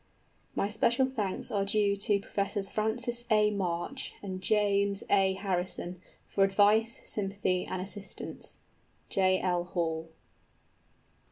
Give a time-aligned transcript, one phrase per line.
[0.55, 3.51] My special thanks are due to Professors Francis A.
[3.51, 5.33] March and James A.
[5.33, 8.57] Harrison, for advice, sympathy, and assistance.
[9.09, 10.07] J.L.